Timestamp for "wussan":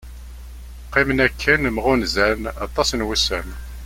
3.07-3.49